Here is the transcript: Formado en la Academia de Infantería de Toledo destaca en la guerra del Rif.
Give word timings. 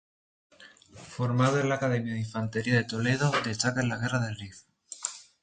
Formado 0.95 1.59
en 1.59 1.69
la 1.69 1.75
Academia 1.75 2.13
de 2.13 2.21
Infantería 2.21 2.73
de 2.73 2.85
Toledo 2.85 3.31
destaca 3.45 3.81
en 3.81 3.89
la 3.89 3.97
guerra 3.97 4.17
del 4.17 4.35
Rif. 4.35 4.61